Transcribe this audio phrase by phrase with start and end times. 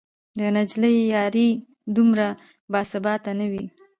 [0.37, 1.49] د نجلۍ یاري
[1.95, 2.27] دومره
[2.71, 3.65] باثباته نه وي